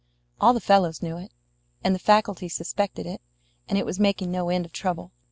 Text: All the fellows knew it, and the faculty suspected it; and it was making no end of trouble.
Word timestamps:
All 0.39 0.55
the 0.55 0.59
fellows 0.59 1.03
knew 1.03 1.17
it, 1.17 1.31
and 1.83 1.93
the 1.93 1.99
faculty 1.99 2.49
suspected 2.49 3.05
it; 3.05 3.21
and 3.69 3.77
it 3.77 3.85
was 3.85 3.99
making 3.99 4.31
no 4.31 4.49
end 4.49 4.65
of 4.65 4.71
trouble. 4.71 5.11